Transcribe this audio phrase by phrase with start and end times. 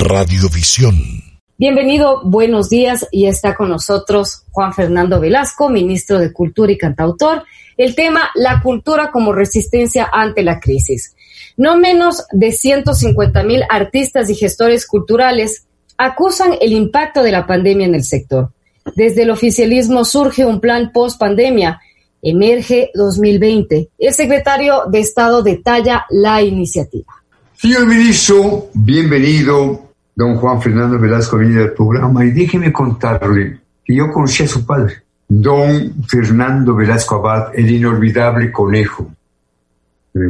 [0.00, 0.96] Radiovisión.
[1.58, 7.44] Bienvenido, buenos días y está con nosotros Juan Fernando Velasco, ministro de Cultura y cantautor.
[7.76, 11.14] El tema, la cultura como resistencia ante la crisis.
[11.58, 15.66] No menos de 150 mil artistas y gestores culturales
[15.98, 18.52] acusan el impacto de la pandemia en el sector.
[18.96, 21.78] Desde el oficialismo surge un plan post pandemia,
[22.22, 23.90] Emerge 2020.
[23.98, 27.12] El secretario de Estado detalla la iniciativa.
[27.54, 29.89] Señor ministro, bienvenido
[30.20, 34.66] don Juan Fernando Velasco venía del programa y déjeme contarle que yo conocí a su
[34.66, 34.96] padre,
[35.26, 39.10] don Fernando Velasco Abad, el inolvidable conejo.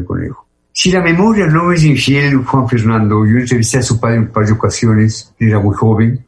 [0.06, 0.46] Conejo.
[0.72, 4.28] Si la memoria no es infiel, Juan Fernando, yo entrevisté a su padre en un
[4.28, 6.24] par de ocasiones, era muy joven,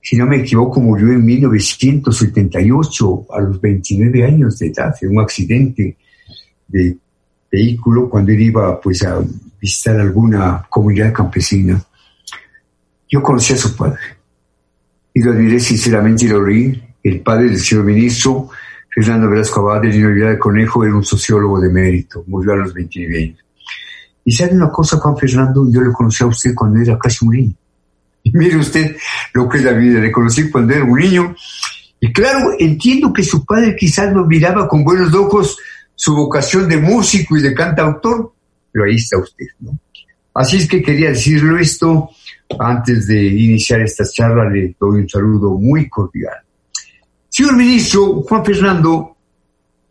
[0.00, 5.20] si no me equivoco, murió en 1978 a los 29 años de edad en un
[5.20, 5.96] accidente
[6.68, 6.96] de
[7.50, 9.20] vehículo cuando él iba pues a
[9.60, 11.84] visitar alguna comunidad campesina.
[13.10, 14.00] Yo conocí a su padre
[15.12, 16.82] y lo diré sinceramente y lo leí.
[17.02, 18.50] El padre del señor ministro,
[18.88, 22.56] Fernando Velasco Abad, de la Universidad de Conejo, era un sociólogo de mérito, murió a
[22.56, 23.44] los 29 años.
[24.24, 27.34] Y sabe una cosa, Juan Fernando, yo lo conocí a usted cuando era casi un
[27.34, 27.54] niño.
[28.22, 28.96] Y mire usted
[29.32, 31.34] lo que es la vida, le conocí cuando era un niño.
[32.00, 35.56] Y claro, entiendo que su padre quizás no miraba con buenos ojos
[35.94, 38.32] su vocación de músico y de cantautor,
[38.70, 39.78] pero ahí está usted, ¿no?
[40.34, 42.10] Así es que quería decirlo esto
[42.58, 46.36] antes de iniciar esta charla, le doy un saludo muy cordial.
[47.28, 49.16] Señor ministro Juan Fernando,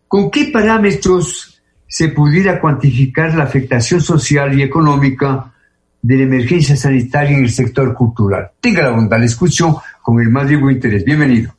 [0.07, 5.53] ¿con qué parámetros se pudiera cuantificar la afectación social y económica
[6.01, 8.51] de la emergencia sanitaria en el sector cultural?
[8.59, 11.03] Tenga la bondad, le escucho con el más vivo interés.
[11.05, 11.53] Bienvenido.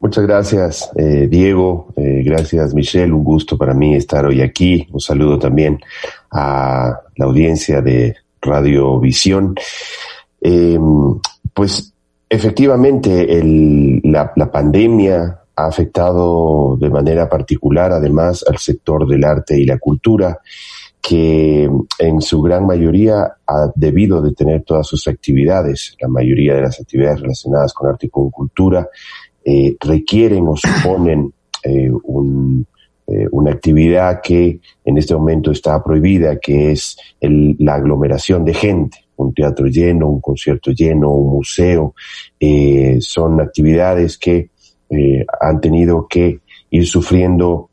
[0.00, 1.92] Muchas gracias, eh, Diego.
[1.96, 3.12] Eh, gracias, Michelle.
[3.12, 4.86] Un gusto para mí estar hoy aquí.
[4.92, 5.80] Un saludo también
[6.30, 8.14] a la audiencia de
[8.44, 9.54] Radio Visión.
[10.40, 10.78] Eh,
[11.52, 11.92] pues
[12.28, 13.40] efectivamente
[14.04, 19.78] la, la pandemia ha afectado de manera particular además al sector del arte y la
[19.78, 20.38] cultura
[21.00, 21.68] que
[21.98, 26.80] en su gran mayoría ha debido de tener todas sus actividades, la mayoría de las
[26.80, 28.88] actividades relacionadas con arte y con cultura,
[29.44, 31.30] eh, requieren o suponen
[31.62, 32.66] eh, un,
[33.06, 38.54] eh, una actividad que en este momento está prohibida, que es el, la aglomeración de
[38.54, 41.94] gente, un teatro lleno, un concierto lleno, un museo,
[42.40, 44.48] eh, son actividades que
[44.88, 47.68] eh, han tenido que ir sufriendo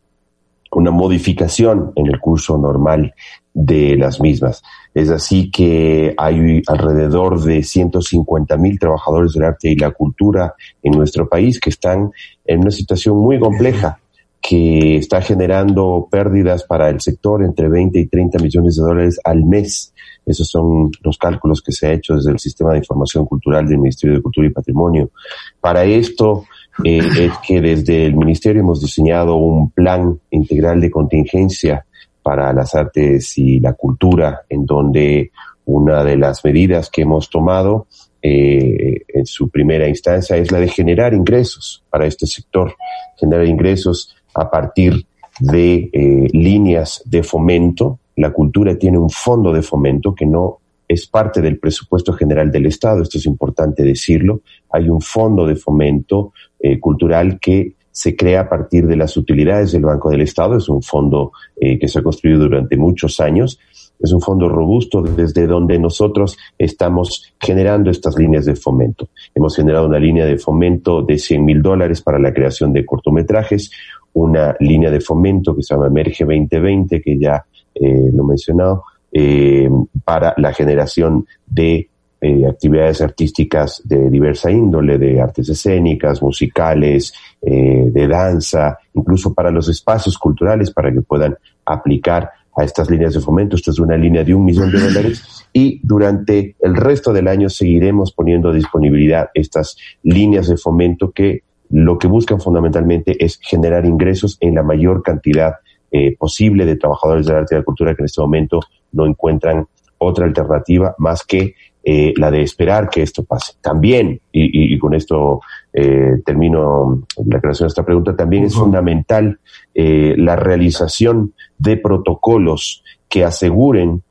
[0.72, 3.14] una modificación en el curso normal
[3.54, 4.62] de las mismas.
[4.94, 10.54] Es así que hay alrededor de 150 mil trabajadores del arte y la cultura
[10.84, 12.12] en nuestro país que están
[12.46, 14.01] en una situación muy compleja
[14.42, 19.46] que está generando pérdidas para el sector entre 20 y 30 millones de dólares al
[19.46, 19.94] mes.
[20.26, 23.78] Esos son los cálculos que se ha hecho desde el Sistema de Información Cultural del
[23.78, 25.12] Ministerio de Cultura y Patrimonio.
[25.60, 26.46] Para esto
[26.84, 31.86] eh, es que desde el Ministerio hemos diseñado un plan integral de contingencia
[32.24, 35.32] para las artes y la cultura, en donde
[35.66, 37.88] una de las medidas que hemos tomado
[38.22, 42.76] eh, en su primera instancia es la de generar ingresos para este sector,
[43.18, 45.06] generar ingresos a partir
[45.40, 48.00] de eh, líneas de fomento.
[48.16, 52.66] La cultura tiene un fondo de fomento que no es parte del presupuesto general del
[52.66, 54.42] Estado, esto es importante decirlo.
[54.72, 59.72] Hay un fondo de fomento eh, cultural que se crea a partir de las utilidades
[59.72, 63.60] del Banco del Estado, es un fondo eh, que se ha construido durante muchos años,
[64.00, 69.10] es un fondo robusto desde donde nosotros estamos generando estas líneas de fomento.
[69.36, 73.72] Hemos generado una línea de fomento de 100 mil dólares para la creación de cortometrajes,
[74.14, 78.84] una línea de fomento que se llama Emerge 2020, que ya eh, lo he mencionado,
[79.12, 79.70] eh,
[80.04, 81.90] para la generación de
[82.24, 87.12] eh, actividades artísticas de diversa índole, de artes escénicas, musicales,
[87.42, 91.36] eh, de danza, incluso para los espacios culturales, para que puedan
[91.66, 93.56] aplicar a estas líneas de fomento.
[93.56, 97.50] Esta es una línea de un millón de dólares y durante el resto del año
[97.50, 103.86] seguiremos poniendo a disponibilidad estas líneas de fomento que lo que buscan fundamentalmente es generar
[103.86, 105.56] ingresos en la mayor cantidad
[105.92, 109.06] eh, posible de trabajadores del arte y de la cultura que en este momento no
[109.06, 113.54] encuentran otra alternativa más que eh, la de esperar que esto pase.
[113.60, 115.42] También, y, y, con esto
[115.74, 119.40] eh, termino la creación de esta pregunta, también es fundamental
[119.74, 124.04] eh, la realización de protocolos que aseguren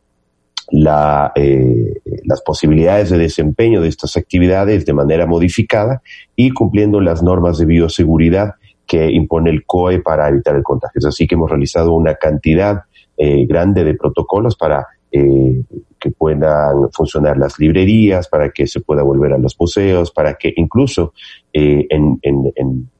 [0.71, 6.03] la, eh, las posibilidades de desempeño de estas actividades de manera modificada
[6.37, 8.55] y cumpliendo las normas de bioseguridad
[8.87, 11.01] que impone el COE para evitar el contagio.
[11.07, 12.83] Así que hemos realizado una cantidad
[13.17, 15.63] eh, grande de protocolos para eh,
[15.99, 20.53] que puedan funcionar las librerías, para que se pueda volver a los museos, para que
[20.57, 21.13] incluso
[21.53, 22.91] eh, en, en, en,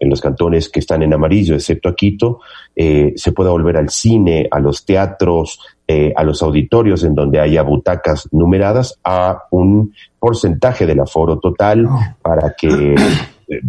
[0.00, 2.40] los cantones que están en amarillo, excepto a Quito,
[2.74, 7.40] eh, se pueda volver al cine, a los teatros, eh, a los auditorios en donde
[7.40, 11.88] haya butacas numeradas a un porcentaje del aforo total
[12.22, 12.94] para que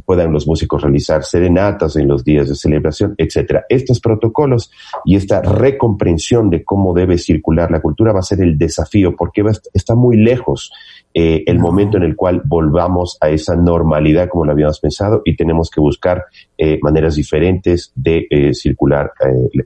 [0.06, 3.66] puedan los músicos realizar serenatas en los días de celebración, etcétera.
[3.70, 4.72] Estos protocolos
[5.06, 9.44] y esta recomprensión de cómo debe circular la cultura va a ser el desafío, porque
[9.74, 10.72] está muy lejos
[11.14, 15.36] eh, el momento en el cual volvamos a esa normalidad como lo habíamos pensado y
[15.36, 16.26] tenemos que buscar
[16.58, 19.12] eh, maneras diferentes de eh, circular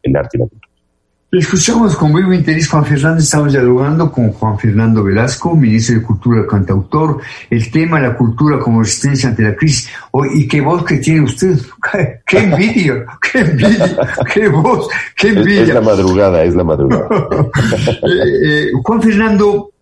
[0.02, 0.74] el arte y la cultura.
[1.40, 6.46] Escuchamos con muy interés Juan Fernando, estamos dialogando con Juan Fernando Velasco, ministro de Cultura,
[6.46, 9.90] cantautor, el tema de la cultura como resistencia ante la crisis.
[10.12, 11.58] Oh, y qué voz que tiene usted,
[12.28, 13.98] qué envidia, qué envidia,
[14.32, 14.88] qué voz,
[15.18, 15.64] qué envidia.
[15.64, 17.08] Es, la madrugada, es la madrugada.
[18.46, 19.73] Eh, Juan Fernando,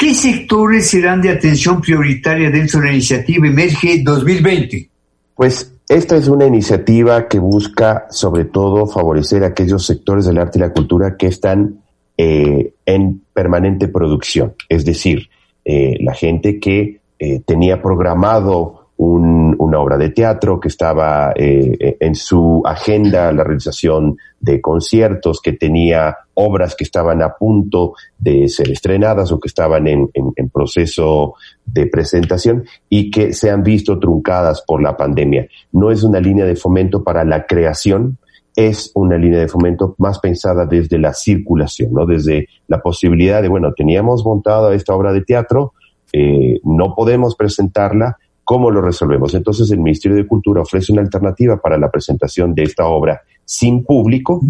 [0.00, 4.88] ¿qué sectores serán de atención prioritaria dentro de la iniciativa Emerge 2020?
[5.34, 10.62] Pues esta es una iniciativa que busca sobre todo favorecer aquellos sectores del arte y
[10.62, 11.82] la cultura que están
[12.16, 15.28] eh, en permanente producción, es decir,
[15.66, 22.14] eh, la gente que eh, tenía programado una obra de teatro, que estaba eh, en
[22.14, 28.70] su agenda la realización de conciertos, que tenía obras que estaban a punto de ser
[28.70, 31.34] estrenadas o que estaban en, en, proceso
[31.64, 35.48] de presentación y que se han visto truncadas por la pandemia.
[35.72, 38.18] No es una línea de fomento para la creación,
[38.56, 42.06] es una línea de fomento más pensada desde la circulación, ¿no?
[42.06, 45.74] Desde la posibilidad de, bueno, teníamos montado esta obra de teatro,
[46.12, 48.18] eh, no podemos presentarla,
[48.50, 49.32] ¿Cómo lo resolvemos?
[49.34, 53.84] Entonces el Ministerio de Cultura ofrece una alternativa para la presentación de esta obra sin
[53.84, 54.40] público,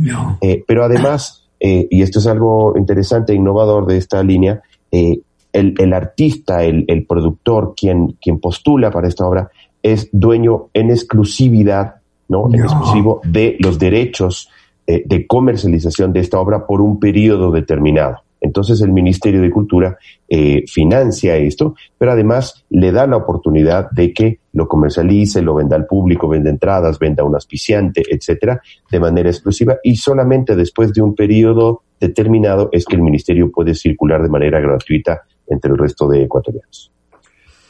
[0.40, 5.20] eh, pero además, eh, y esto es algo interesante e innovador de esta línea, eh,
[5.52, 9.50] el, artista, el, productor, quien, quien postula para esta obra,
[9.82, 11.96] es dueño en exclusividad,
[12.28, 12.46] ¿no?
[12.52, 14.48] En exclusivo de los derechos
[14.86, 18.22] de comercialización de esta obra por un periodo determinado.
[18.40, 19.98] Entonces el Ministerio de Cultura
[20.28, 25.76] eh, financia esto, pero además le da la oportunidad de que lo comercialice, lo venda
[25.76, 28.60] al público, venda entradas, venda un auspiciante, etcétera,
[28.90, 33.74] de manera exclusiva y solamente después de un periodo determinado es que el Ministerio puede
[33.74, 36.90] circular de manera gratuita entre el resto de ecuatorianos.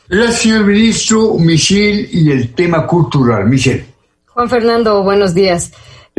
[0.08, 3.46] Gracias, señor ministro Michel, y el tema cultural.
[3.46, 3.84] Michel.
[4.26, 5.72] Juan Fernando, buenos días.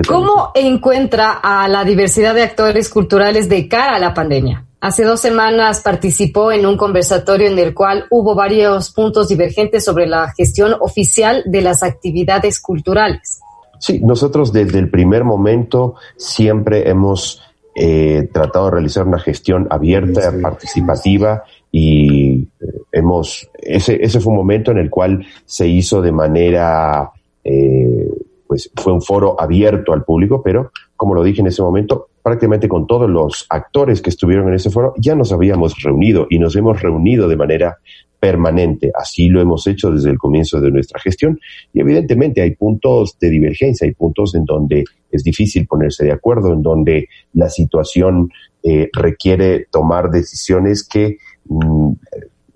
[0.08, 4.66] ¿Cómo encuentra a la diversidad de actores culturales de cara a la pandemia?
[4.82, 10.08] Hace dos semanas participó en un conversatorio en el cual hubo varios puntos divergentes sobre
[10.08, 13.42] la gestión oficial de las actividades culturales.
[13.78, 17.44] Sí, nosotros desde el primer momento siempre hemos
[17.76, 22.48] eh, tratado de realizar una gestión abierta, participativa y eh,
[22.92, 27.12] hemos ese, ese fue un momento en el cual se hizo de manera
[27.44, 28.10] eh,
[28.48, 32.68] pues fue un foro abierto al público, pero como lo dije en ese momento, prácticamente
[32.68, 36.56] con todos los actores que estuvieron en ese foro ya nos habíamos reunido y nos
[36.56, 37.78] hemos reunido de manera
[38.20, 38.92] permanente.
[38.94, 41.40] Así lo hemos hecho desde el comienzo de nuestra gestión
[41.74, 46.54] y evidentemente hay puntos de divergencia, hay puntos en donde es difícil ponerse de acuerdo,
[46.54, 48.32] en donde la situación
[48.64, 51.92] eh, requiere tomar decisiones que mm,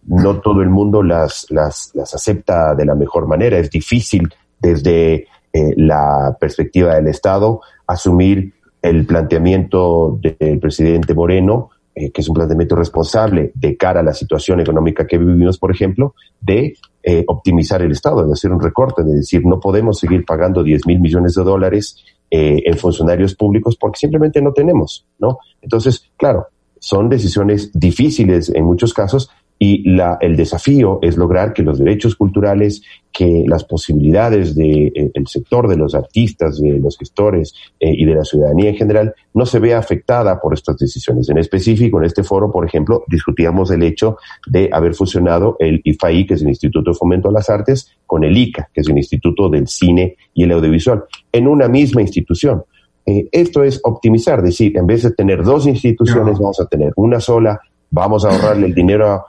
[0.08, 3.58] no todo el mundo las, las, las acepta de la mejor manera.
[3.58, 8.54] Es difícil desde eh, la perspectiva del Estado, asumir
[8.89, 14.13] el planteamiento del presidente Moreno, eh, que es un planteamiento responsable de cara a la
[14.13, 19.04] situación económica que vivimos, por ejemplo, de eh, optimizar el Estado, de hacer un recorte,
[19.04, 21.98] de decir no podemos seguir pagando 10 mil millones de dólares
[22.38, 25.38] en funcionarios públicos porque simplemente no tenemos, ¿no?
[25.62, 26.48] Entonces, claro,
[26.80, 32.16] son decisiones difíciles en muchos casos, y la, el desafío es lograr que los derechos
[32.16, 32.82] culturales,
[33.12, 38.04] que las posibilidades del de, eh, sector de los artistas, de los gestores eh, y
[38.06, 41.30] de la ciudadanía en general no se vea afectada por estas decisiones.
[41.30, 46.26] En específico, en este foro, por ejemplo, discutíamos el hecho de haber fusionado el IFAI,
[46.26, 48.98] que es el Instituto de Fomento a las Artes, con el ICA, que es el
[48.98, 52.64] Instituto del Cine y el Audiovisual, en una misma institución.
[53.06, 57.22] Eh, esto es optimizar, decir, en vez de tener dos instituciones, vamos a tener una
[57.22, 59.26] sola, vamos a ahorrarle el dinero a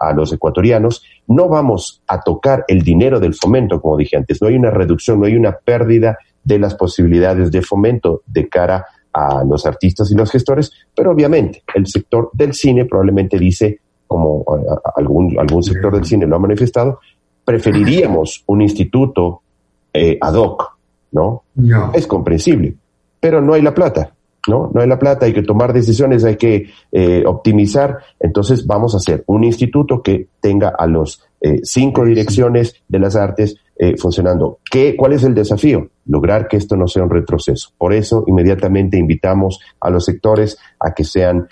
[0.00, 4.48] a, los ecuatorianos, no vamos a tocar el dinero del fomento, como dije antes, no
[4.48, 9.42] hay una reducción, no hay una pérdida de las posibilidades de fomento de cara a
[9.44, 14.44] los artistas y los gestores, pero obviamente el sector del cine probablemente dice, como
[14.94, 17.00] algún, algún sector del cine lo ha manifestado,
[17.44, 19.40] preferiríamos un instituto
[19.92, 20.78] eh, ad hoc,
[21.12, 21.44] ¿no?
[21.94, 22.76] Es comprensible,
[23.18, 24.15] pero no hay la plata.
[24.48, 24.70] ¿No?
[24.72, 27.98] No hay la plata, hay que tomar decisiones, hay que eh, optimizar.
[28.20, 33.16] Entonces vamos a hacer un instituto que tenga a los eh, cinco direcciones de las
[33.16, 34.60] artes eh, funcionando.
[34.70, 35.88] ¿Qué, ¿Cuál es el desafío?
[36.06, 37.70] Lograr que esto no sea un retroceso.
[37.76, 41.46] Por eso inmediatamente invitamos a los sectores a que sean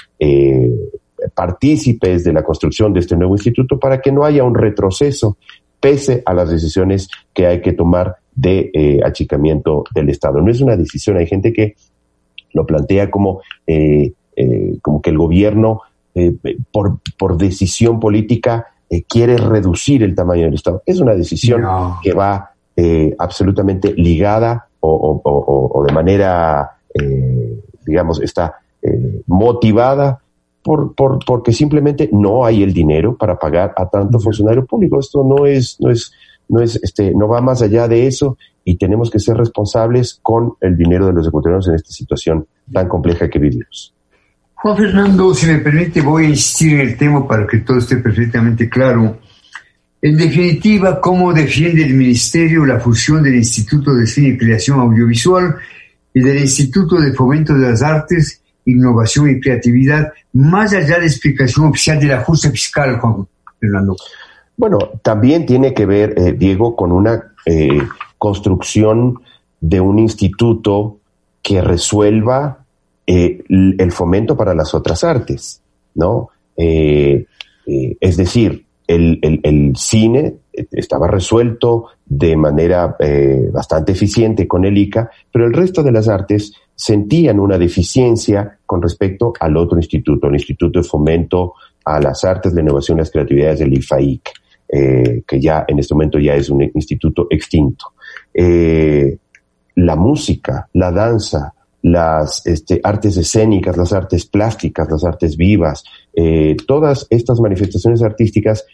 [1.35, 5.37] partícipes de la construcción de este nuevo instituto para que no haya un retroceso
[5.81, 10.41] pese a las decisiones que hay que tomar de achicamiento del Estado.
[10.41, 11.75] No es una decisión, hay gente que
[12.55, 15.83] lo plantea como, eh, eh, como que el gobierno,
[16.15, 16.35] eh,
[16.73, 18.69] por, por, decisión política,
[19.09, 20.83] quiere reducir el tamaño del Estado.
[20.87, 21.63] Es una decisión
[22.01, 22.53] que va
[23.19, 26.77] absolutamente ligada o, o, de manera,
[27.85, 28.55] digamos, está
[29.27, 30.21] motivada
[30.63, 35.01] por, por, porque simplemente no hay el dinero para pagar a tanto funcionario público.
[35.01, 36.13] Esto no es, no es,
[36.49, 40.55] no es, este, no va más allá de eso y tenemos que ser responsables con
[40.61, 43.95] el dinero de los ecuatorianos en esta situación tan compleja que vivimos.
[44.55, 47.99] Juan Fernando, si me permite, voy a insistir en el tema para que todo esté
[47.99, 49.19] perfectamente claro.
[50.01, 55.57] En definitiva, ¿cómo defiende el Ministerio la fusión del Instituto de Cine y Creación Audiovisual
[56.15, 61.07] y del Instituto de Fomento de las Artes, Innovación y Creatividad, más allá de la
[61.07, 63.27] explicación oficial del ajuste fiscal, Juan
[63.61, 63.97] Fernando?
[64.57, 67.81] Bueno, también tiene que ver, eh, Diego, con una eh,
[68.19, 69.21] construcción
[69.61, 70.99] de un instituto
[71.43, 72.65] que resuelva
[73.07, 75.61] eh, el fomento para las otras artes,
[75.95, 76.31] ¿no?
[76.57, 77.27] Eh,
[77.67, 82.97] eh, es decir, el, el, cine estaba resuelto de manera
[83.53, 88.81] bastante eficiente con el ICA, pero el resto de las artes sentían una deficiencia con
[88.81, 93.11] respecto al otro instituto, el Instituto de Fomento a las Artes, la Innovación y las
[93.11, 94.31] Creatividades del IFAIC,
[94.67, 97.95] que ya en este momento ya es un instituto extinto
[98.35, 99.19] eh,
[99.77, 106.57] la música, la danza, las este, artes escénicas, las artes plásticas, las artes vivas, eh,
[106.67, 108.65] todas estas manifestaciones artísticas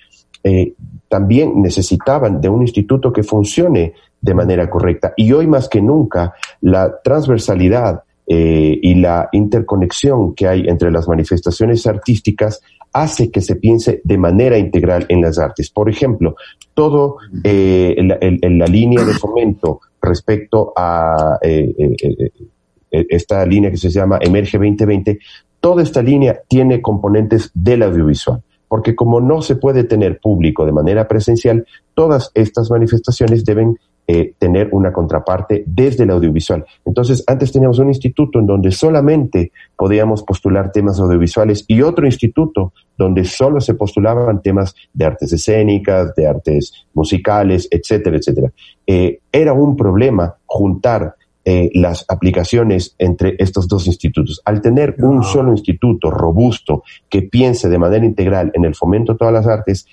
[0.44, 0.74] eh,
[1.08, 5.12] también necesitaban de un instituto que funcione de manera correcta.
[5.16, 11.08] Y hoy más que nunca, la transversalidad eh, y la interconexión que hay entre las
[11.08, 12.60] manifestaciones artísticas
[12.92, 15.68] hace que se piense de manera integral en las artes.
[15.70, 16.36] Por ejemplo,
[16.72, 24.20] todo eh, la, línea de fomento respecto a eh, eh, esta línea que se llama
[24.20, 25.18] Emerge 2020,
[25.58, 30.70] toda esta línea tiene componentes del audiovisual porque como no se puede tener público de
[30.70, 33.76] manera presencial, todas estas manifestaciones deben
[34.12, 36.64] eh, tener una contraparte desde el audiovisual.
[36.84, 42.72] Entonces, antes teníamos un instituto en donde solamente podíamos postular temas audiovisuales y otro instituto
[42.98, 48.50] donde solo se postulaban temas de artes escénicas, de artes musicales, etcétera, etcétera.
[48.84, 51.14] Eh, era un problema juntar
[51.44, 54.42] eh, las aplicaciones entre estos dos institutos.
[54.44, 59.18] Al tener un solo instituto robusto que piense de manera integral en el fomento de
[59.18, 59.86] todas las artes,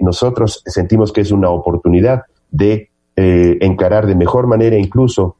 [0.00, 2.87] nosotros sentimos que es una oportunidad de
[3.20, 5.38] eh, encarar de mejor manera incluso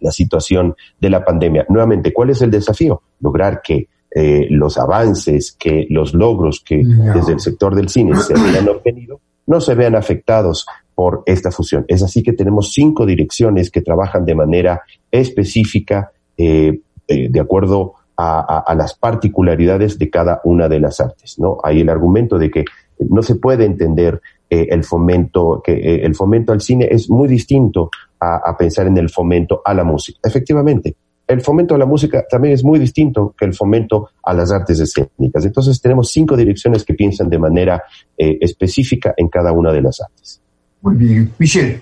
[0.00, 1.66] la situación de la pandemia.
[1.68, 3.02] Nuevamente, ¿cuál es el desafío?
[3.20, 8.32] Lograr que eh, los avances, que los logros que desde el sector del cine se
[8.32, 10.64] han obtenido no se vean afectados
[10.94, 11.84] por esta fusión.
[11.86, 18.64] Es así que tenemos cinco direcciones que trabajan de manera específica eh, de acuerdo a,
[18.66, 21.38] a, las particularidades de cada una de las artes.
[21.38, 21.58] ¿no?
[21.62, 22.64] Hay el argumento de que
[22.98, 24.22] no se puede entender
[24.54, 27.88] eh, el fomento, que eh, el fomento al cine es muy distinto
[28.20, 30.18] a, pensar en el fomento a la música.
[30.22, 30.94] Efectivamente,
[31.26, 34.78] el fomento a la música también es muy distinto que el fomento a las artes
[34.78, 35.46] escénicas.
[35.46, 37.82] Entonces tenemos cinco direcciones que piensan de manera
[38.18, 40.42] eh, específica en cada una de las artes.
[40.82, 41.32] Muy bien.
[41.38, 41.80] Michelle.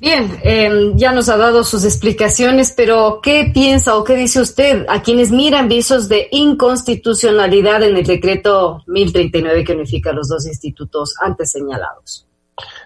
[0.00, 4.86] Bien, em, ya nos ha dado sus explicaciones, pero ¿qué piensa o qué dice usted
[4.88, 11.14] a quienes miran visos de inconstitucionalidad en el decreto 1039 que unifica los dos institutos
[11.20, 12.26] antes señalados?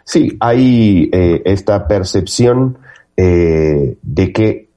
[0.04, 2.78] Sí, hay eh, esta percepción
[3.16, 4.68] eh, de que,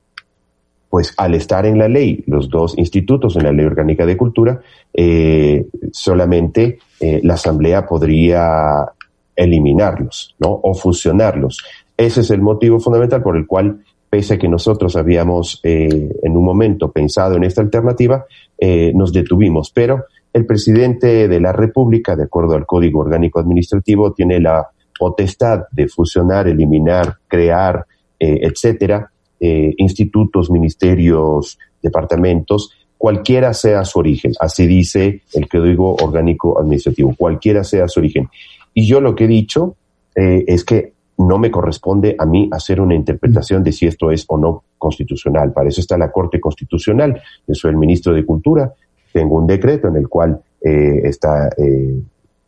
[0.91, 4.61] pues al estar en la ley, los dos institutos en la ley orgánica de cultura,
[4.93, 8.85] eh, solamente la Asamblea podría
[9.35, 10.59] eliminarlos, ¿no?
[10.63, 11.63] O fusionarlos.
[11.97, 16.37] Ese es el motivo fundamental por el cual, pese a que nosotros habíamos eh, en
[16.37, 18.25] un momento pensado en esta alternativa,
[18.59, 19.71] eh, nos detuvimos.
[19.71, 25.63] Pero el presidente de la República, de acuerdo al Código Orgánico Administrativo, tiene la potestad
[25.71, 27.85] de fusionar, eliminar, crear,
[28.19, 34.31] eh, etcétera, institutos, ministerios, departamentos, cualquiera sea su origen.
[34.39, 38.29] Así dice el Código Orgánico Administrativo, cualquiera sea su origen.
[38.73, 39.75] Y yo lo que he dicho
[40.15, 44.37] es que no me corresponde a mí hacer una interpretación de si esto es o
[44.37, 45.51] no constitucional.
[45.51, 47.21] Para eso está la Corte Constitucional.
[47.47, 48.73] Yo soy el ministro de Cultura.
[49.11, 51.99] Tengo un decreto en el cual eh, está, eh,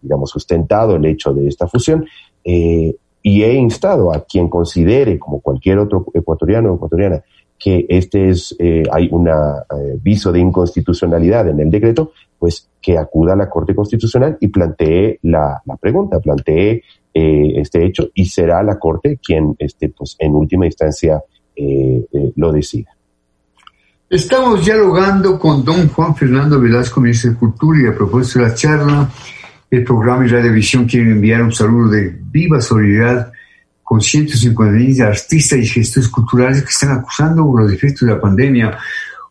[0.02, 2.06] digamos, sustentado el hecho de esta fusión.
[2.44, 7.24] Eh, y he instado a quien considere, como cualquier otro ecuatoriano o ecuatoriana,
[7.60, 8.56] que este es,
[8.92, 9.30] hay un
[10.02, 15.20] viso de inconstitucionalidad en el decreto, pues que acuda a la Corte Constitucional y plantee
[15.24, 20.36] la, la pregunta, plantee eh, este hecho y será la Corte quien, este, pues, en
[20.36, 21.22] última instancia,
[21.56, 22.92] eh, eh, lo decida.
[24.10, 28.56] Estamos dialogando con don Juan Fernando Velasco, ministro de Cultura, y a propósito de la
[28.56, 29.10] charla,
[29.70, 33.32] el programa y Visión quieren enviar un saludo de viva solidaridad
[33.90, 38.78] con 150 artistas y gestores culturales que están acusando los efectos de la pandemia.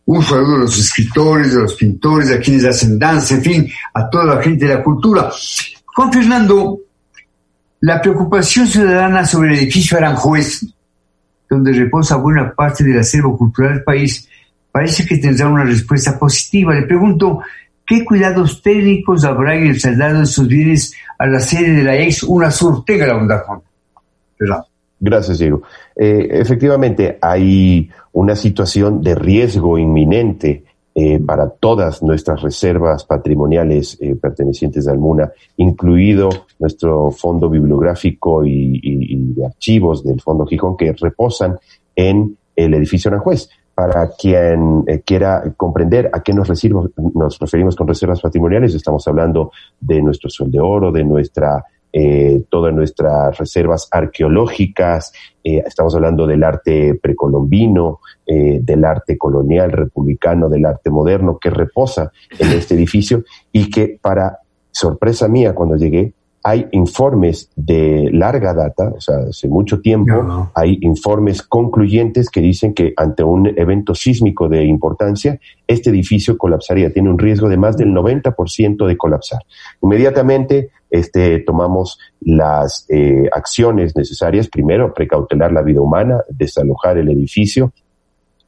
[0.03, 4.09] Un saludo a los escritores, a los pintores, a quienes hacen danza, en fin, a
[4.09, 5.31] toda la gente de la cultura.
[5.85, 6.77] Juan Fernando,
[7.79, 10.65] la preocupación ciudadana sobre el edificio Aranjuez,
[11.49, 14.27] donde reposa buena parte del acervo cultural del país,
[14.73, 16.75] parece que tendrá una respuesta positiva.
[16.75, 17.39] Le pregunto,
[17.87, 21.95] ¿qué cuidados técnicos habrá en el traslado de esos bienes a la sede de la
[21.95, 23.41] ex una surtega la onda
[24.99, 25.61] Gracias, Diego.
[25.95, 30.63] Eh, efectivamente, hay una situación de riesgo inminente
[31.01, 36.27] eh, para todas nuestras reservas patrimoniales eh, pertenecientes al MUNA, incluido
[36.59, 41.57] nuestro fondo bibliográfico y, de archivos del Fondo Gijón que reposan
[41.95, 43.49] en el edificio Aranjuez.
[43.73, 46.49] Para quien eh, quiera comprender a qué nos,
[47.13, 52.43] nos referimos con reservas patrimoniales, estamos hablando de nuestro sol de oro, de nuestra eh,
[52.49, 55.11] todas nuestras reservas arqueológicas,
[55.43, 61.49] eh, estamos hablando del arte precolombino, eh, del arte colonial republicano, del arte moderno que
[61.49, 64.39] reposa en este edificio y que para
[64.71, 70.77] sorpresa mía cuando llegué hay informes de larga data, o sea, hace mucho tiempo, hay
[70.81, 77.09] informes concluyentes que dicen que ante un evento sísmico de importancia, este edificio colapsaría, tiene
[77.09, 79.41] un riesgo de más del 90% de colapsar.
[79.81, 87.73] Inmediatamente este, tomamos las eh, acciones necesarias, primero, precautelar la vida humana, desalojar el edificio,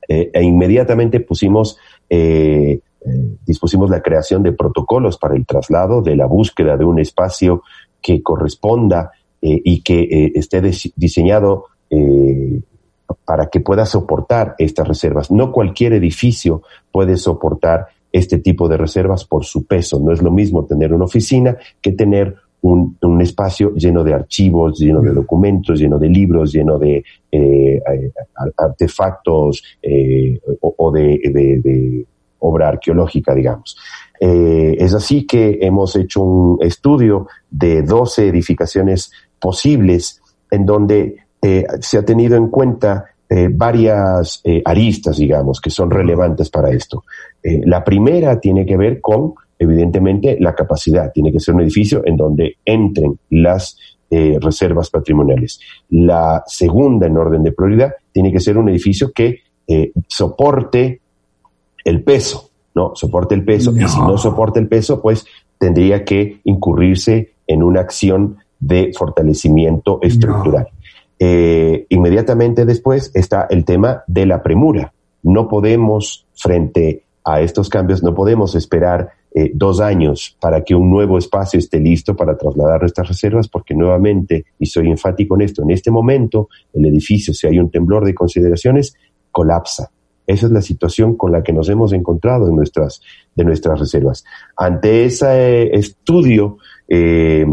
[0.08, 1.78] eh, e inmediatamente pusimos
[2.10, 7.00] eh, eh, dispusimos la creación de protocolos para el traslado, de la búsqueda de un
[7.00, 7.64] espacio
[8.02, 9.12] que corresponda
[9.42, 10.62] eh, y que eh, esté
[10.96, 11.66] diseñado
[13.26, 15.30] para que pueda soportar estas reservas.
[15.30, 20.00] No cualquier edificio puede soportar este tipo de reservas por su peso.
[20.00, 25.02] No es lo mismo tener una oficina que tener un, espacio lleno de archivos, lleno
[25.02, 27.04] de documentos, lleno de libros, lleno de
[28.56, 29.64] artefactos
[30.62, 32.06] o, de,
[32.40, 33.78] obra arqueológica, digamos.
[34.24, 41.66] Eh, es así que hemos hecho un estudio de 12 edificaciones posibles en donde eh,
[41.80, 47.04] se ha tenido en cuenta eh, varias aristas, digamos, que son relevantes para esto.
[47.44, 51.12] la primera tiene que ver con, evidentemente, la capacidad.
[51.12, 53.78] Tiene que ser un edificio en donde entren las
[54.12, 55.62] reservas patrimoniales.
[55.90, 59.40] La segunda en orden de prioridad tiene que ser un edificio que
[60.08, 61.00] soporte
[61.86, 62.96] el peso, ¿no?
[62.96, 65.26] Soporte el peso y si no soporta el peso, pues
[65.58, 70.68] tendría que incurrirse en una acción de fortalecimiento estructural.
[71.20, 74.94] Eh, inmediatamente después está el tema de la premura.
[75.24, 80.90] No podemos, frente a estos cambios, no podemos esperar eh, dos años para que un
[80.90, 85.62] nuevo espacio esté listo para trasladar nuestras reservas, porque nuevamente, y soy enfático en esto,
[85.64, 88.96] en este momento el edificio, si hay un temblor de consideraciones,
[89.32, 89.92] colapsa.
[90.28, 93.02] Esa es la situación con la que nos hemos encontrado en nuestras,
[93.36, 94.24] de nuestras reservas.
[94.56, 96.58] Ante ese estudio,
[96.88, 97.46] eh,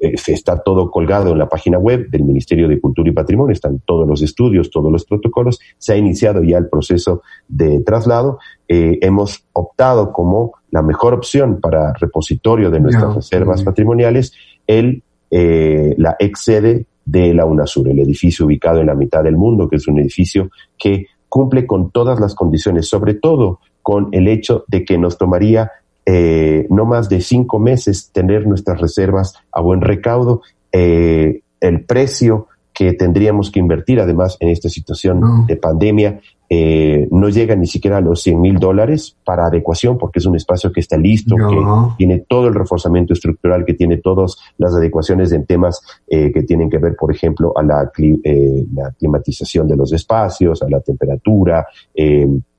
[0.00, 3.80] eh, está todo colgado en la página web del Ministerio de Cultura y Patrimonio, están
[3.86, 8.38] todos los estudios, todos los protocolos, se ha iniciado ya el proceso de traslado.
[8.68, 14.32] Eh, hemos optado como la mejor opción para repositorio de nuestras reservas patrimoniales
[14.66, 19.68] el, la ex sede de la UNASUR, el edificio ubicado en la mitad del mundo,
[19.68, 24.64] que es un edificio que cumple con todas las condiciones, sobre todo con el hecho
[24.68, 25.72] de que nos tomaría
[26.06, 30.42] eh, no más de cinco meses tener nuestras reservas a buen recaudo.
[30.70, 36.20] Eh, el precio que tendríamos que invertir, además, en esta situación de pandemia,
[36.56, 40.36] eh, no llega ni siquiera a los 100 mil dólares para adecuación, porque es un
[40.36, 45.32] espacio que está listo, que tiene todo el reforzamiento estructural, que tiene todas las adecuaciones
[45.32, 49.74] en temas eh, que tienen que ver, por ejemplo, a la, eh, la climatización de
[49.74, 51.66] los espacios, a la temperatura,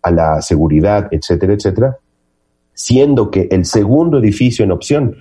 [0.02, 1.98] a la seguridad, etcétera, etcétera.
[2.74, 5.16] Siendo que el segundo edificio en opción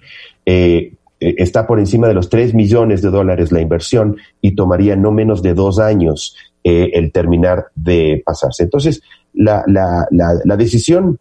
[0.45, 5.13] eh, está por encima de los 3 millones de dólares la inversión y tomaría no
[5.13, 8.63] menos de dos años eh, el terminar de pasarse.
[8.63, 9.03] Entonces,
[9.35, 11.19] la, la, la, decisión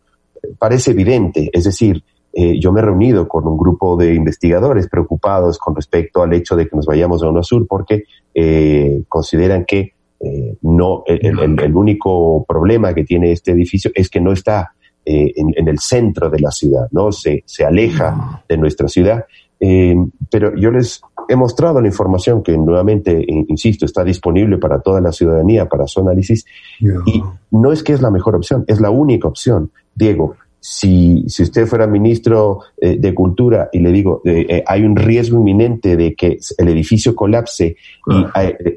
[0.58, 2.01] parece evidente, es decir,
[2.32, 6.56] eh, yo me he reunido con un grupo de investigadores preocupados con respecto al hecho
[6.56, 8.03] de que nos vayamos a uno sur porque
[9.10, 9.93] consideran que
[10.62, 15.67] no el, el, único problema que tiene este edificio es que no está en, en,
[15.67, 17.12] el centro de la ciudad, ¿no?
[17.12, 19.25] Se, se aleja de nuestra ciudad
[19.65, 19.95] eh,
[20.30, 25.13] pero yo les he mostrado la información que nuevamente, insisto, está disponible para toda la
[25.13, 26.45] ciudadanía para su análisis
[26.82, 29.71] y no es que es la mejor opción, es la única opción.
[29.95, 34.97] Diego, si, si usted fuera ministro eh, de Cultura y le digo, eh, hay un
[34.97, 38.26] riesgo inminente de que el edificio colapse y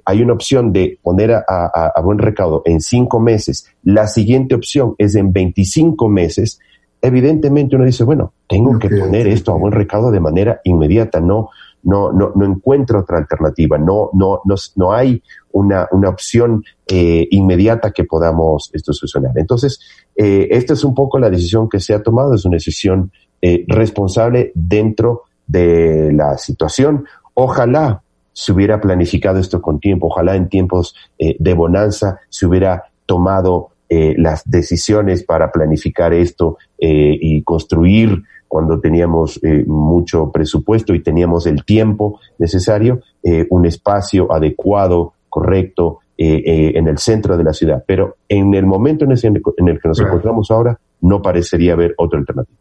[0.04, 4.94] hay, una opción de poner a, a, buen recaudo en cinco meses, la siguiente opción
[4.98, 6.60] es en 25 meses,
[7.06, 11.50] evidentemente uno dice, bueno, tengo que poner esto a buen recaudo de manera inmediata, no,
[11.82, 17.26] no, no, no encuentro otra alternativa, no, no, no, no hay una, una opción eh,
[17.30, 19.32] inmediata que podamos esto solucionar.
[19.36, 19.80] Entonces,
[20.16, 23.64] eh, esta es un poco la decisión que se ha tomado, es una decisión eh,
[23.68, 27.04] responsable dentro de la situación.
[27.34, 33.70] Ojalá se hubiera planificado esto con tiempo, ojalá en tiempos de bonanza se hubiera tomado
[33.88, 41.02] eh, las decisiones para planificar esto eh, y construir cuando teníamos eh, mucho presupuesto y
[41.02, 43.00] teníamos el tiempo necesario,
[43.50, 47.82] un espacio adecuado, correcto, en el centro de la ciudad.
[47.84, 52.20] Pero en el momento en, en el que nos encontramos ahora, no parecería haber otra
[52.20, 52.56] alternativa.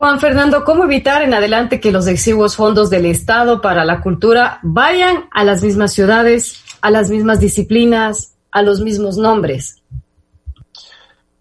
[0.00, 4.58] Juan Fernando, ¿cómo evitar en adelante que los exiguos fondos del Estado para la cultura
[4.62, 9.79] vayan a las mismas ciudades, a las mismas disciplinas, a los mismos nombres?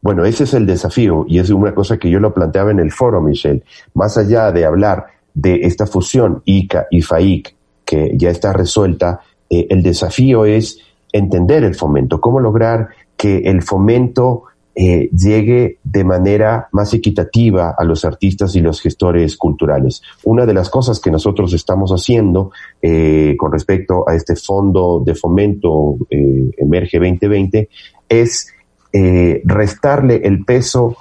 [0.02, 2.92] Bueno, ese es el desafío y es una cosa que yo lo planteaba en el
[2.92, 3.64] foro, Michelle.
[3.94, 9.68] Más allá de hablar de esta fusión ICA y FAIC, que ya está resuelta, eh,
[9.70, 10.80] el desafío es
[11.12, 14.44] entender el fomento, cómo lograr que el fomento
[14.76, 20.02] eh, llegue de manera más equitativa a los artistas y los gestores culturales.
[20.24, 25.16] Una de las cosas que nosotros estamos haciendo eh, con respecto a este fondo de
[25.16, 27.70] fomento Emerge 2020
[28.08, 28.54] es
[28.92, 30.98] eh, restarle el peso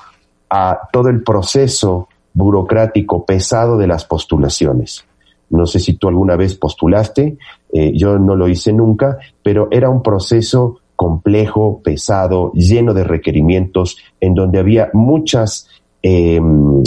[0.50, 5.04] a todo el proceso burocrático pesado de las postulaciones.
[5.50, 7.38] No sé si tú alguna vez postulaste,
[7.72, 13.98] eh, yo no lo hice nunca, pero era un proceso complejo, pesado, lleno de requerimientos,
[14.20, 15.68] en donde había muchas
[16.02, 16.82] em,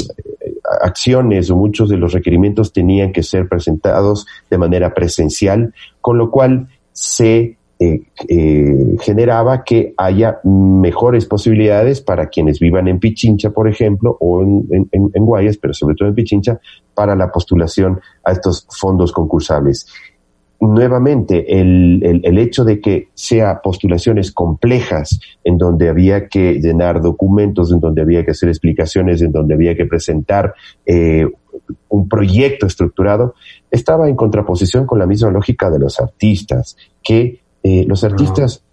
[0.81, 6.29] acciones o muchos de los requerimientos tenían que ser presentados de manera presencial, con lo
[6.29, 13.67] cual se eh, eh, generaba que haya mejores posibilidades para quienes vivan en Pichincha, por
[13.67, 16.59] ejemplo, o en, Guayas, pero sobre todo en Pichincha,
[16.93, 19.87] para la postulación a estos fondos concursables.
[20.59, 27.71] Nuevamente, el, el, hecho de que sea postulaciones complejas, en donde había que llenar documentos,
[27.71, 30.53] en donde había que hacer explicaciones, en donde había que presentar
[30.85, 31.25] eh,
[31.89, 33.33] un proyecto estructurado,
[33.71, 38.63] estaba en contraposición con la misma lógica de los artistas, que eh, los artistas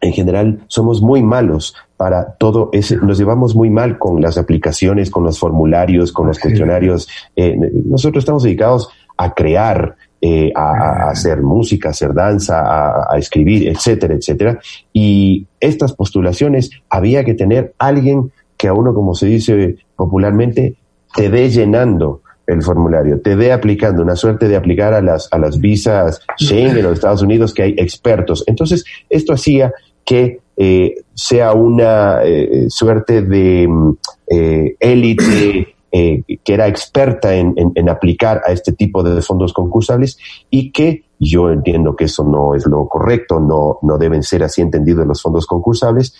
[0.00, 5.10] en general somos muy malos para todo ese, nos llevamos muy mal con las aplicaciones,
[5.10, 7.08] con los formularios, con los cuestionarios.
[7.36, 7.56] Eh,
[7.86, 13.68] nosotros estamos dedicados a crear, eh, a, hacer música, a hacer danza, a, a, escribir,
[13.68, 14.58] etcétera, etcétera.
[14.92, 20.76] Y estas postulaciones había que tener alguien que a uno, como se dice popularmente,
[21.14, 25.38] te dé llenando el formulario, te dé aplicando, una suerte de aplicar a las, a
[25.38, 28.44] las visas Schengen o los Estados Unidos que hay expertos.
[28.46, 29.72] Entonces, esto hacía
[30.04, 33.96] que eh, sea una eh, suerte de mm,
[34.28, 40.16] eh, élite que era experta en, en, aplicar a este tipo de fondos concursables
[40.48, 44.62] y que yo entiendo que eso no es lo correcto, no, no deben ser así
[44.62, 46.16] entendidos los fondos concursables,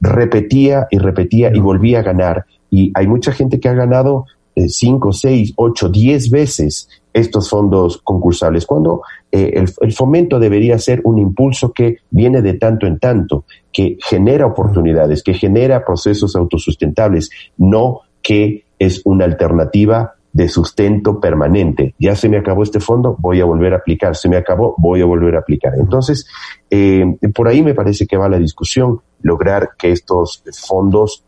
[0.00, 2.46] repetía y repetía y volvía a ganar.
[2.70, 4.26] Y hay mucha gente que ha ganado
[4.58, 11.00] eh, cinco, seis, ocho, diez veces estos fondos concursables, cuando eh, el, fomento debería ser
[11.04, 17.30] un impulso que viene de tanto en tanto, que genera oportunidades, que genera procesos autosustentables,
[17.56, 21.94] no que es una alternativa de sustento permanente.
[22.00, 24.16] Ya se me acabó este fondo, voy a volver a aplicar.
[24.16, 25.74] Se me acabó, voy a volver a aplicar.
[25.78, 26.26] Entonces,
[26.68, 31.24] eh, por ahí me parece que va la discusión, lograr que estos fondos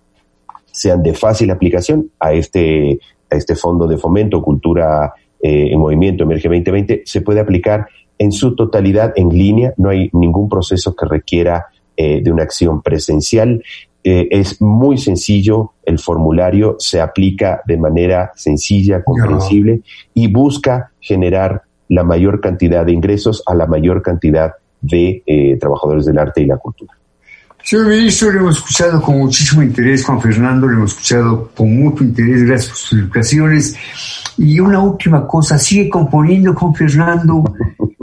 [0.73, 6.49] sean de fácil aplicación a este este fondo de fomento, cultura eh, en movimiento, Emerge
[6.49, 7.87] 2020, se puede aplicar
[8.19, 12.83] en su totalidad en línea, no hay ningún proceso que requiera eh, de una acción
[12.83, 13.63] presencial.
[14.05, 19.83] Eh, es muy sencillo, el formulario se aplica de manera sencilla, comprensible
[20.15, 26.07] y busca generar la mayor cantidad de ingresos a la mayor cantidad de eh, trabajadores
[26.07, 26.93] del arte y la cultura.
[27.63, 32.05] Señor ministro, le hemos escuchado con muchísimo interés, Juan Fernando, le hemos escuchado con mucho
[32.05, 33.77] interés, gracias por sus explicaciones.
[34.39, 37.55] Y una última cosa, sigue componiendo Juan Fernando.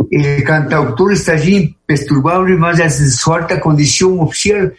[0.10, 4.74] El cantautor está allí imperturbable, más allá de su alta condición oficial,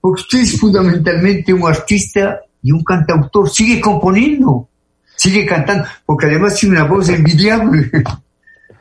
[0.00, 3.50] porque usted es fundamentalmente un artista y un cantautor.
[3.50, 4.68] Sigue componiendo,
[5.16, 7.90] sigue cantando, porque además tiene una voz envidiable.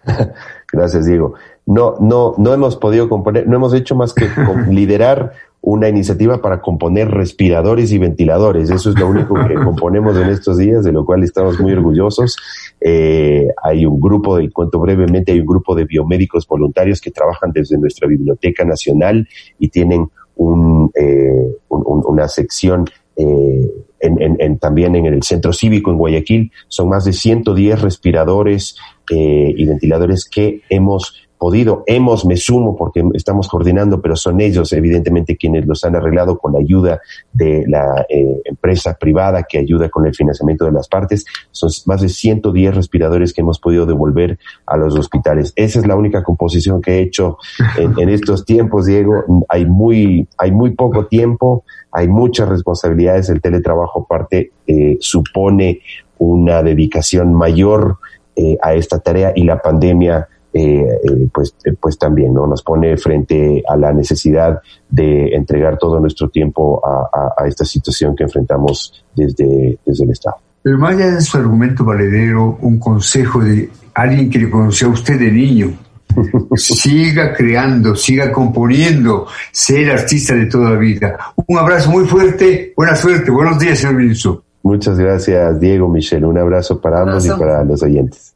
[0.71, 1.35] Gracias, Diego.
[1.65, 4.27] No, no, no hemos podido componer, no hemos hecho más que
[4.69, 8.71] liderar una iniciativa para componer respiradores y ventiladores.
[8.71, 12.35] Eso es lo único que componemos en estos días, de lo cual estamos muy orgullosos.
[12.81, 17.51] Eh, hay un grupo, de, cuento brevemente, hay un grupo de biomédicos voluntarios que trabajan
[17.53, 19.27] desde nuestra Biblioteca Nacional
[19.59, 26.51] y tienen un, eh, una sección eh, en, también en el centro cívico en Guayaquil.
[26.69, 28.75] Son más de 110 respiradores
[29.09, 35.37] y ventiladores que hemos podido, hemos, me sumo porque estamos coordinando, pero son ellos evidentemente
[35.37, 37.01] quienes los han arreglado con la ayuda
[37.33, 41.25] de la eh, empresa privada que ayuda con el financiamiento de las partes.
[41.49, 45.51] Son más de 110 respiradores que hemos podido devolver a los hospitales.
[45.55, 47.39] Esa es la única composición que he hecho
[47.75, 49.25] en, estos tiempos, Diego.
[49.49, 53.29] Hay muy, hay muy poco tiempo, hay muchas responsabilidades.
[53.29, 55.79] El teletrabajo aparte eh, supone
[56.19, 57.97] una dedicación mayor
[58.35, 62.45] eh, a esta tarea y la pandemia eh, eh, pues, eh, pues también ¿no?
[62.45, 64.59] nos pone frente a la necesidad
[64.89, 70.35] de entregar todo nuestro tiempo a, esta situación que enfrentamos desde, desde el Estado.
[70.61, 74.91] Pero más allá de su argumento valedero, un consejo de alguien que le conoció a
[74.91, 75.71] usted de niño,
[76.55, 81.17] siga creando, siga componiendo, ser artista de toda la vida.
[81.47, 84.43] Un abrazo muy fuerte, buena suerte, buenos días, señor ministro.
[84.63, 86.25] Muchas gracias, Diego, Michelle.
[86.25, 88.30] Un abrazo para ambos y para los oyentes.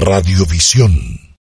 [0.00, 1.29] Radiovisión